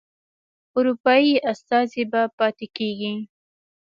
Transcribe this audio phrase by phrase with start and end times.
[0.77, 3.13] اروپایي استازی به پاتیږي.